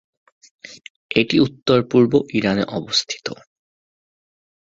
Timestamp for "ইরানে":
2.37-2.63